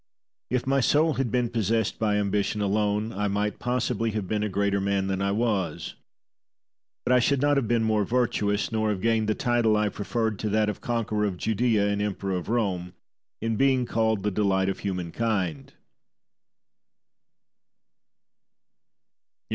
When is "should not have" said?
7.19-7.67